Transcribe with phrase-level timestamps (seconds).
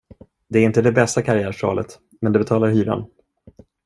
[0.47, 3.05] Det är inte det bästa karriärsvalet, men det betalar hyran.